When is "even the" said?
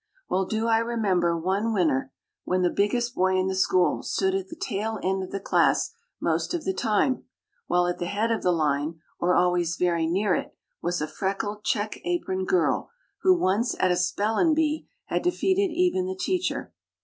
15.71-16.17